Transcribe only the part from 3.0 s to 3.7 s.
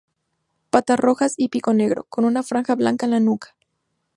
en la nuca.